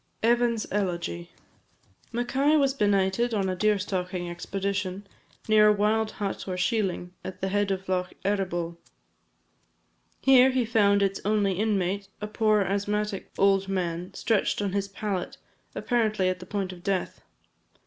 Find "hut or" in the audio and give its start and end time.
6.13-6.57